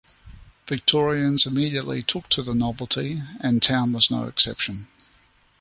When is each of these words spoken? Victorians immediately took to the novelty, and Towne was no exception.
Victorians 0.67 1.45
immediately 1.45 2.01
took 2.01 2.27
to 2.29 2.41
the 2.41 2.55
novelty, 2.55 3.21
and 3.39 3.61
Towne 3.61 3.93
was 3.93 4.09
no 4.09 4.23
exception. 4.23 4.87